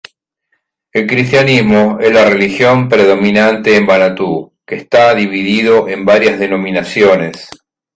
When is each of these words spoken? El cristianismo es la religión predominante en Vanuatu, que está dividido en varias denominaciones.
El 0.93 1.05
cristianismo 1.05 1.99
es 2.01 2.11
la 2.11 2.27
religión 2.27 2.89
predominante 2.89 3.75
en 3.77 3.85
Vanuatu, 3.85 4.51
que 4.65 4.73
está 4.73 5.13
dividido 5.13 5.87
en 5.87 6.05
varias 6.05 6.39
denominaciones. 6.39 7.47